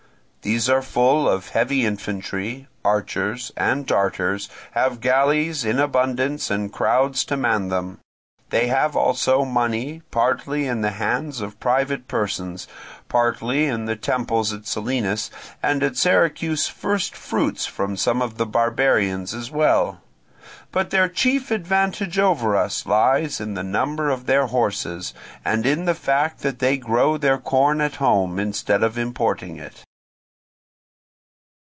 [0.43, 7.23] These are full of heavy infantry, archers, and darters, have galleys in abundance and crowds
[7.25, 7.99] to man them;
[8.49, 12.67] they have also money, partly in the hands of private persons,
[13.07, 15.29] partly in the temples at Selinus,
[15.61, 20.01] and at Syracuse first fruits from some of the barbarians as well.
[20.71, 25.13] But their chief advantage over us lies in the number of their horses,
[25.45, 29.83] and in the fact that they grow their corn at home instead of importing it.